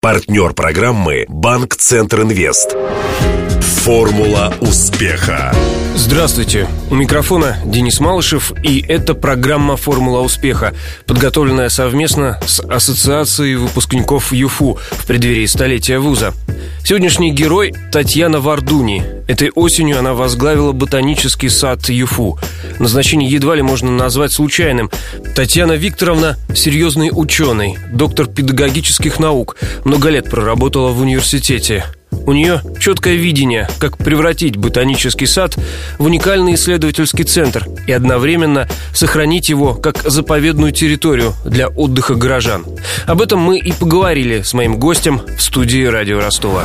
[0.00, 2.76] Партнер программы «Банк Центр Инвест».
[3.82, 5.52] Формула успеха.
[5.96, 6.68] Здравствуйте.
[6.88, 10.72] У микрофона Денис Малышев, и это программа «Формула успеха»,
[11.04, 16.32] подготовленная совместно с Ассоциацией выпускников ЮФУ в преддверии столетия вуза.
[16.84, 19.02] Сегодняшний герой– Татьяна Вардуни.
[19.26, 22.38] Этой осенью она возглавила ботанический сад ЮФУ.
[22.78, 24.90] Назначение едва ли можно назвать случайным.
[25.34, 31.84] Татьяна Викторовна– серьезный ученый, доктор педагогических наук, много лет проработала в университете.
[32.10, 35.56] У нее четкое видение, как превратить ботанический сад
[35.98, 42.64] в уникальный исследовательский центр и одновременно сохранить его как заповедную территорию для отдыха горожан.
[43.06, 46.64] Об этом мы и поговорили с моим гостем в студии радио Ростова.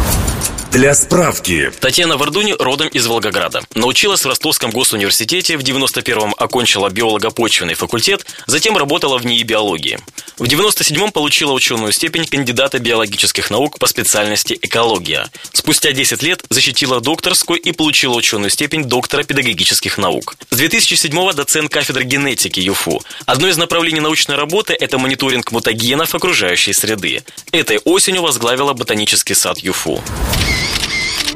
[0.73, 1.71] Для справки.
[1.79, 3.61] Татьяна Вардуни родом из Волгограда.
[3.75, 9.99] Научилась в Ростовском госуниверситете, в 91-м окончила биолого-почвенный факультет, затем работала в НИИ биологии.
[10.39, 15.29] В 97-м получила ученую степень кандидата биологических наук по специальности экология.
[15.51, 20.35] Спустя 10 лет защитила докторскую и получила ученую степень доктора педагогических наук.
[20.49, 23.03] С 2007-го доцент кафедры генетики ЮФУ.
[23.27, 27.21] Одно из направлений научной работы– это мониторинг мутагенов окружающей среды.
[27.51, 30.01] Этой осенью возглавила ботанический сад ЮФУ.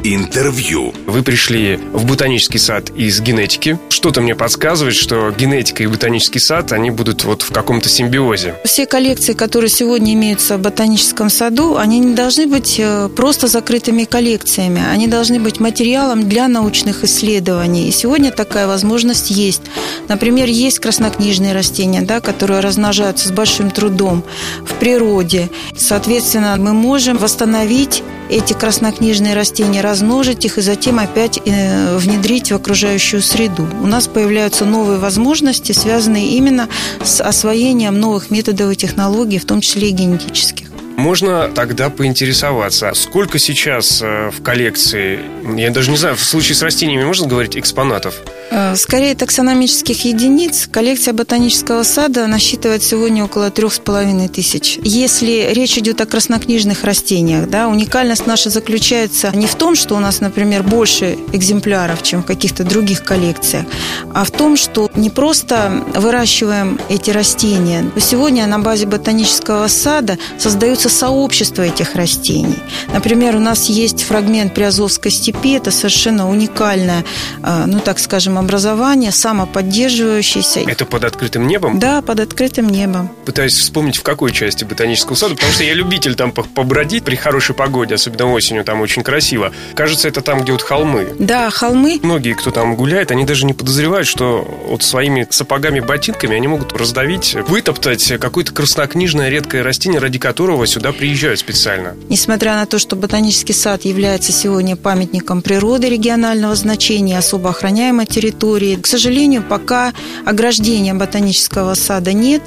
[0.03, 0.94] Интервью.
[1.06, 3.80] Вы пришли в ботанический сад из генетики.
[3.90, 8.56] Что-то мне подсказывает, что генетика и ботанический сад, они будут вот в каком-то симбиозе.
[8.64, 14.03] Все коллекции, которые сегодня имеются в ботаническом саду, они не должны быть э, просто закрытыми
[14.03, 14.84] коллекциями.
[14.92, 17.90] Они должны быть материалом для научных исследований.
[17.90, 19.64] И сегодня такая возможность есть.
[20.08, 24.23] Например, есть краснокнижные растения, да, которые размножаются с большим трудом
[24.64, 25.50] в природе.
[25.75, 32.56] Соответственно, мы можем восстановить эти краснокнижные растения, размножить их и затем опять э, внедрить в
[32.56, 33.67] окружающую среду.
[33.81, 36.70] У нас появляются новые возможности, связанные именно
[37.03, 40.68] с освоением новых методов и технологий, в том числе и генетических.
[40.98, 45.20] Можно тогда поинтересоваться, сколько сейчас э, в коллекции,
[45.56, 48.14] я даже не знаю, в случае с растениями можно говорить экспонатов?
[48.50, 50.68] Э, скорее таксономических единиц.
[50.72, 54.80] Коллекция ботанического сада насчитывает сегодня около трех с половиной тысяч.
[54.84, 60.00] Если речь идет о краснокнижных растениях, да, уникальность наша заключается не в том, что у
[60.00, 63.66] нас, например, больше экземпляров, чем в каких-то других коллекциях,
[64.13, 67.85] а в том, что не просто выращиваем эти растения.
[68.00, 72.59] Сегодня на базе ботанического сада создаются сообщество этих растений.
[72.94, 77.03] Например, у нас есть фрагмент Приазовской степи, это совершенно уникальное,
[77.44, 80.62] а, ну так скажем, образование, самоподдерживающееся.
[80.62, 81.80] Это под открытым небом?
[81.80, 83.09] Да, под открытым небом.
[83.25, 87.56] Пытаюсь вспомнить, в какой части ботанического сада, потому что я любитель там побродить при хорошей
[87.56, 89.52] погоде, особенно осенью, там очень красиво.
[89.76, 91.08] Кажется, это там, где вот холмы.
[91.20, 92.00] Да, холмы.
[92.03, 97.36] Многие, кто там гуляет, они даже не подозревают, что вот своими сапогами-ботинками они могут раздавить,
[97.47, 101.96] вытоптать какое-то краснокнижное редкое растение, ради которого сюда приезжают специально.
[102.09, 108.27] Несмотря на то, что ботанический сад является сегодня памятником природы регионального значения, особо охраняемой территории,
[108.32, 109.94] к сожалению, пока
[110.26, 112.42] ограждения ботанического сада нет.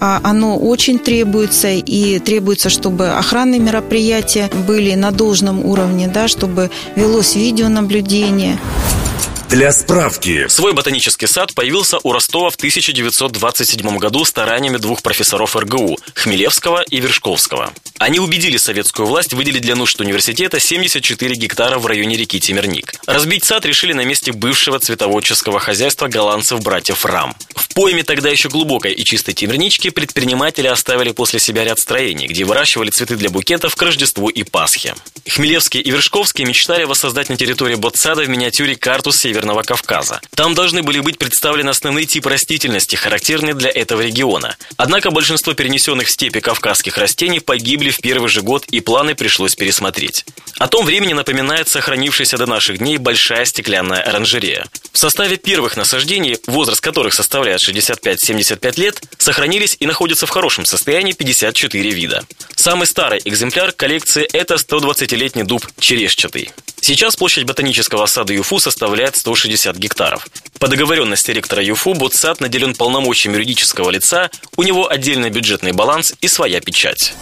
[0.00, 6.70] А оно очень требуется, и требуется, чтобы охранные мероприятия были на должном уровне, да, чтобы
[6.96, 8.58] велось видеонаблюдение.
[9.48, 10.48] Для справки.
[10.48, 16.98] Свой ботанический сад появился у Ростова в 1927 году стараниями двух профессоров РГУ– Хмелевского и
[16.98, 17.72] Вершковского.
[17.98, 22.94] Они убедили советскую власть выделить для нужд университета 74 гектара в районе реки Темерник.
[23.06, 27.36] Разбить сад решили на месте бывшего цветоводческого хозяйства голландцев-братьев Рам.
[27.54, 32.44] В пойме тогда еще глубокой и чистой Темернички предприниматели оставили после себя ряд строений, где
[32.44, 34.94] выращивали цветы для букетов к Рождеству и Пасхе.
[35.28, 39.12] Хмелевский и Вершковский мечтали воссоздать на территории ботсада в миниатюре карту
[39.44, 40.20] Северного Кавказа.
[40.34, 44.56] Там должны были быть представлены основные типы растительности, характерные для этого региона.
[44.78, 49.54] Однако большинство перенесенных в степи кавказских растений погибли в первый же год, и планы пришлось
[49.54, 50.24] пересмотреть.
[50.58, 54.66] О том времени напоминает сохранившаяся до наших дней большая стеклянная оранжерея.
[54.92, 61.12] В составе первых насаждений, возраст которых составляет 65-75 лет, сохранились и находятся в хорошем состоянии
[61.12, 62.24] 54 вида.
[62.56, 66.50] Самый старый экземпляр коллекции– это 120-летний дуб черешчатый.
[66.86, 70.28] Сейчас площадь ботанического сада ЮФУ составляет 160 гектаров.
[70.60, 76.28] По договоренности ректора ЮФУ Ботсад наделен полномочиями юридического лица, у него отдельный бюджетный баланс и
[76.28, 77.14] своя печать.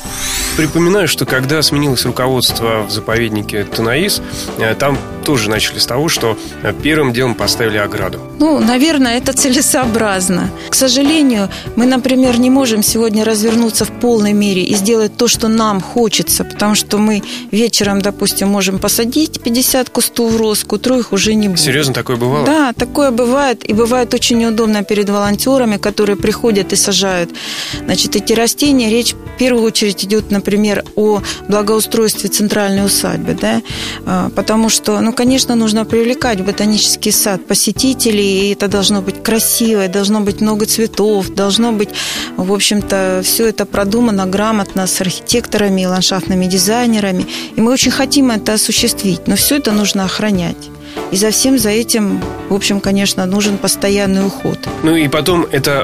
[0.57, 4.21] Припоминаю, что когда сменилось руководство в заповеднике Танаис,
[4.59, 8.21] э, там тоже начали с того, что э, первым делом поставили ограду.
[8.39, 10.51] Ну, наверное, это целесообразно.
[10.69, 15.49] К сожалению, мы, например, не можем сегодня развернуться в полной мере и сделать то, что
[15.49, 21.13] нам хочется, потому что мы вечером, допустим, можем посадить 50 кустов роз, к утру их
[21.13, 21.61] уже не будет.
[21.61, 22.47] Серьезно, такое бывало?
[22.47, 23.69] Да, такое бывает.
[23.69, 27.31] И бывает очень неудобно перед волонтерами, которые приходят и сажают.
[27.85, 33.63] Значит, эти растения, речь в первую очередь идет, например, например, о благоустройстве центральной усадьбы, да,
[34.07, 39.23] а, потому что, ну, конечно, нужно привлекать в ботанический сад посетителей, и это должно быть
[39.23, 41.91] красиво, должно быть много цветов, должно быть,
[42.37, 47.27] в общем-то, все это продумано грамотно с архитекторами ландшафтными дизайнерами,
[47.57, 50.71] и мы очень хотим это осуществить, но все это нужно охранять.
[51.11, 54.59] И за всем за этим, в общем, конечно, нужен постоянный уход.
[54.83, 55.83] Ну и потом, это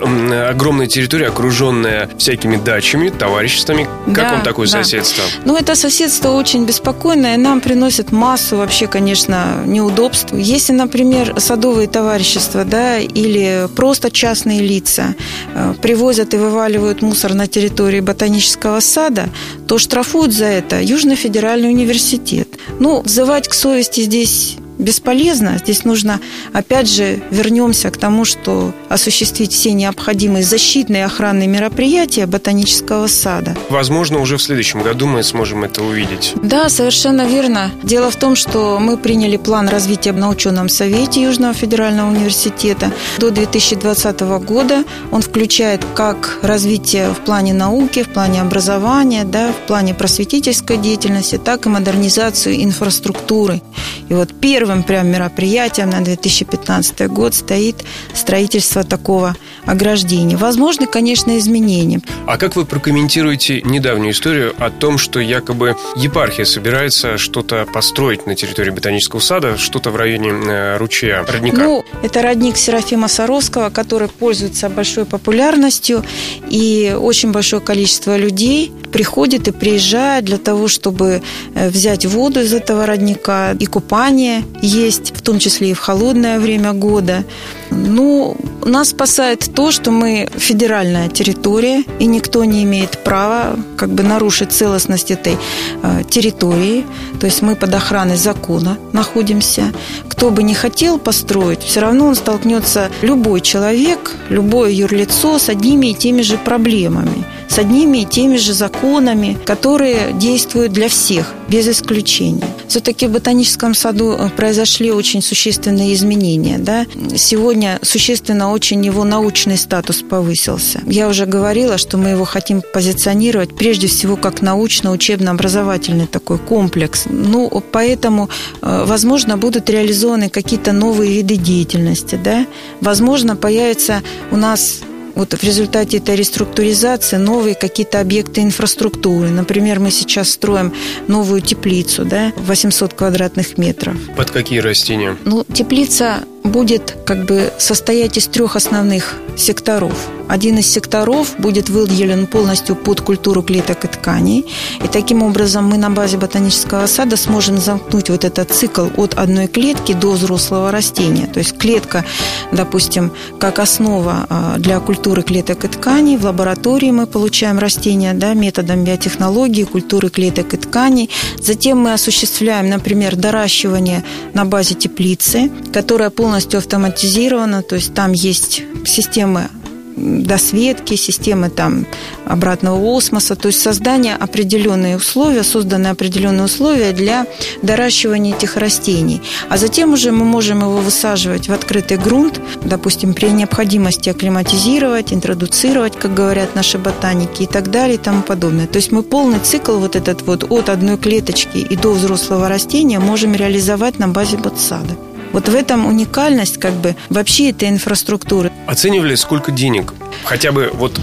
[0.48, 3.86] огромная территория, окруженная всякими дачами, товариществами.
[4.06, 4.82] Как да, вам такое да.
[4.82, 5.24] соседство?
[5.44, 10.32] Ну, это соседство очень беспокойное, нам приносит массу вообще, конечно, неудобств.
[10.32, 15.14] Если, например, садовые товарищества, да, или просто частные лица
[15.54, 19.28] э, привозят и вываливают мусор на территории ботанического сада,
[19.66, 22.48] то штрафуют за это Южный федеральный университет.
[22.80, 25.58] Ну, взывать к совести здесь бесполезно.
[25.58, 26.20] Здесь нужно,
[26.52, 33.56] опять же, вернемся к тому, что осуществить все необходимые защитные и охранные мероприятия ботанического сада.
[33.70, 36.34] Возможно, уже в следующем году мы сможем это увидеть.
[36.42, 37.70] Да, совершенно верно.
[37.82, 43.30] Дело в том, что мы приняли план развития на ученом совете Южного федерального университета до
[43.30, 44.84] 2020 года.
[45.10, 51.38] Он включает как развитие в плане науки, в плане образования, да, в плане просветительской деятельности,
[51.38, 53.60] так и модернизацию инфраструктуры.
[54.08, 57.82] И вот первый первым прям мероприятием на 2015 год стоит
[58.12, 59.34] строительство такого
[59.64, 60.36] ограждения.
[60.36, 62.00] Возможны, конечно, изменения.
[62.26, 68.34] А как вы прокомментируете недавнюю историю о том, что якобы епархия собирается что-то построить на
[68.34, 71.62] территории ботанического сада, что-то в районе э, ручья, родника?
[71.62, 76.04] Ну, это родник Серафима Саровского, который пользуется большой популярностью,
[76.48, 81.22] и очень большое количество людей приходит и приезжает для того, чтобы
[81.54, 86.38] э, взять воду из этого родника и купание, есть, в том числе и в холодное
[86.38, 87.24] время года.
[87.70, 94.04] Ну, нас спасает то, что мы федеральная территория, и никто не имеет права как бы
[94.04, 95.36] нарушить целостность этой
[95.82, 96.86] э, территории.
[97.18, 99.72] То есть мы под охраной закона находимся.
[100.08, 105.88] Кто бы не хотел построить, все равно он столкнется, любой человек, любое юрлицо с одними
[105.88, 111.66] и теми же проблемами с одними и теми же законами, которые действуют для всех, без
[111.66, 112.46] исключения.
[112.68, 116.58] Все-таки в ботаническом саду э, произошли очень существенные изменения.
[116.58, 116.86] Да?
[117.16, 120.80] Сегодня существенно очень его научный статус повысился.
[120.86, 127.04] Я уже говорила, что мы его хотим позиционировать прежде всего как научно-учебно-образовательный такой комплекс.
[127.08, 128.28] Ну, поэтому,
[128.60, 132.20] э, возможно, будут реализованы какие-то новые виды деятельности.
[132.22, 132.46] Да?
[132.80, 134.80] Возможно, появится у нас
[135.18, 139.30] вот в результате этой реструктуризации новые какие-то объекты инфраструктуры.
[139.30, 140.72] Например, мы сейчас строим
[141.08, 143.96] новую теплицу, да, 800 квадратных метров.
[144.16, 145.16] Под какие растения?
[145.24, 149.94] Ну, теплица будет как бы состоять из трех основных секторов.
[150.28, 154.46] Один из секторов будет выделен полностью под культуру клеток и тканей.
[154.84, 159.46] И таким образом мы на базе ботанического сада сможем замкнуть вот этот цикл от одной
[159.46, 161.26] клетки до взрослого растения.
[161.26, 162.04] То есть клетка,
[162.52, 163.10] допустим,
[163.40, 166.18] как основа а, для культуры клеток и тканей.
[166.18, 171.08] В лаборатории мы получаем растения да, методом биотехнологии, культуры клеток и тканей.
[171.40, 174.04] Затем мы осуществляем, например, доращивание
[174.34, 179.48] на базе теплицы, которая полностью полностью автоматизировано, то есть там есть системы
[179.96, 181.84] досветки, системы там
[182.26, 187.26] обратного осмоса, то есть создание определенные условия, созданы определенные условия для
[187.62, 189.20] доращивания этих растений.
[189.48, 195.96] А затем уже мы можем его высаживать в открытый грунт, допустим, при необходимости акклиматизировать, интродуцировать,
[195.96, 198.68] как говорят наши ботаники и так далее и тому подобное.
[198.68, 203.00] То есть мы полный цикл вот этот вот от одной клеточки и до взрослого растения
[203.00, 205.07] можем реализовать на базе ботсада.
[205.32, 208.52] Вот в этом уникальность как бы вообще этой инфраструктуры.
[208.66, 209.92] Оценивали, сколько денег
[210.24, 210.98] хотя бы вот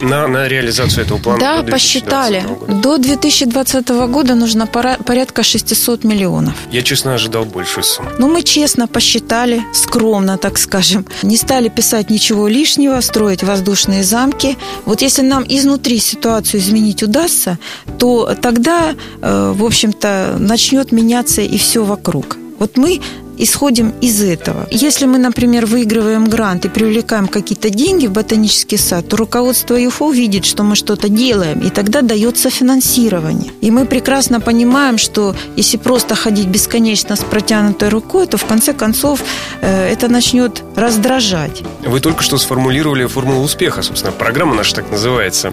[0.00, 1.40] на, на реализацию этого плана?
[1.40, 2.44] Да, до посчитали.
[2.46, 2.72] Года?
[2.74, 6.54] До 2020 года нужно пора, порядка 600 миллионов.
[6.70, 8.10] Я, честно, ожидал больше суммы.
[8.18, 11.06] Ну, мы честно посчитали, скромно, так скажем.
[11.22, 14.56] Не стали писать ничего лишнего, строить воздушные замки.
[14.84, 17.58] Вот если нам изнутри ситуацию изменить удастся,
[17.98, 22.36] то тогда, э, в общем-то, начнет меняться и все вокруг.
[22.58, 23.00] Вот мы
[23.38, 24.66] исходим из этого.
[24.70, 30.10] Если мы, например, выигрываем грант и привлекаем какие-то деньги в ботанический сад, то руководство ЮФО
[30.10, 33.52] видит, что мы что-то делаем, и тогда дается финансирование.
[33.60, 38.72] И мы прекрасно понимаем, что если просто ходить бесконечно с протянутой рукой, то в конце
[38.72, 39.20] концов
[39.60, 41.62] э, это начнет раздражать.
[41.84, 45.52] Вы только что сформулировали формулу успеха, собственно, программа наша так называется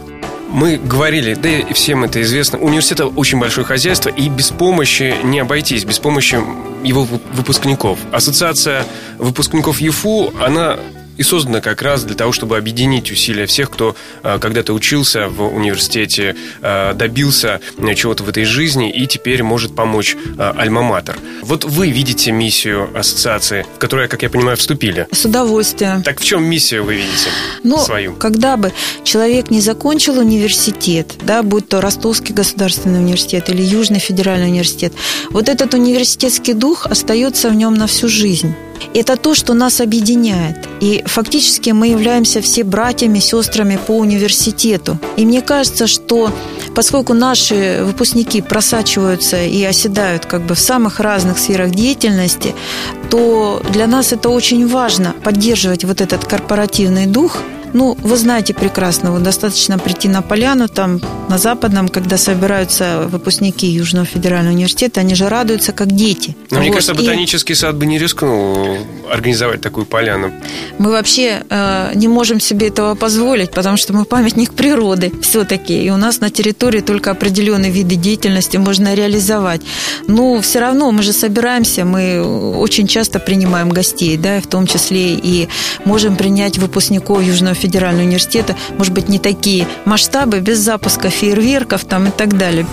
[0.54, 5.40] мы говорили, да и всем это известно, университет очень большое хозяйство, и без помощи не
[5.40, 6.40] обойтись, без помощи
[6.84, 7.98] его выпускников.
[8.12, 8.86] Ассоциация
[9.18, 10.78] выпускников ЮФУ, она
[11.18, 15.44] и создана как раз для того, чтобы объединить усилия всех, кто э, когда-то учился в
[15.54, 17.60] университете, э, добился
[17.96, 21.18] чего-то в этой жизни и теперь может помочь Альма-Матер.
[21.42, 25.08] Вот вы видите миссию ассоциации, в которую, как я понимаю, вступили.
[25.12, 26.04] С удовольствием.
[26.04, 27.30] Так в чем миссию вы видите
[27.64, 28.14] ну, свою?
[28.16, 28.72] Когда бы
[29.04, 34.94] человек не закончил университет, да, будь то Ростовский государственный университет или Южный федеральный университет,
[35.30, 38.56] вот этот университетский дух остается в нем на всю жизнь.
[38.94, 40.58] Это то, что нас объединяет.
[40.82, 44.98] И фактически мы являемся все братьями, сестрами по университету.
[45.18, 46.32] И мне кажется, что
[46.76, 52.54] поскольку наши выпускники просачиваются и оседают как бы в самых разных сферах деятельности,
[53.10, 57.38] то для нас это очень важно поддерживать вот этот корпоративный дух–
[57.74, 63.68] ну, вы знаете прекрасно, вот достаточно прийти на поляну, там, на Западном, когда собираются выпускники
[63.68, 66.36] Южного федерального университета, они же радуются, как дети.
[66.52, 66.60] Но вот.
[66.60, 67.56] мне кажется, ботанический и...
[67.56, 68.78] сад бы не рискнул
[69.12, 70.32] организовать такую поляну.
[70.78, 75.90] Мы вообще э, не можем себе этого позволить, потому что мы памятник природы все-таки, и
[75.90, 79.62] у нас на территории только определенные виды деятельности можно реализовать.
[80.08, 82.22] Но все равно мы же собираемся, мы
[82.58, 85.48] очень часто принимаем гостей, да, в том числе и
[85.86, 92.08] можем принять выпускников Южного федерального университета, может быть, не такие масштабы, без запуска фейерверков там
[92.08, 92.68] и так далее.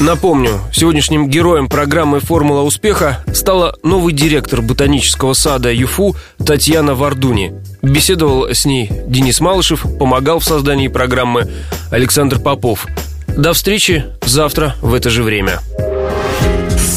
[0.00, 7.52] Напомню, сегодняшним героем программы «Формула успеха» стала новый директор ботанического сада ЮФУ Татьяна Вардуни.
[7.82, 11.50] Беседовал с ней Денис Малышев, помогал в создании программы
[11.90, 12.86] Александр Попов.
[13.28, 15.60] До встречи завтра в это же время.